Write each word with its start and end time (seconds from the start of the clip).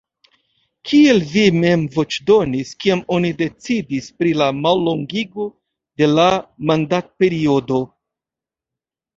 Kiel 0.91 1.19
vi 1.33 1.41
mem 1.63 1.83
voĉdonis, 1.97 2.71
kiam 2.85 3.03
oni 3.17 3.31
decidis 3.41 4.09
pri 4.23 4.33
la 4.41 4.49
mallongigo 4.63 5.47
de 6.03 6.11
la 6.15 6.27
mandatperiodo? 6.73 7.83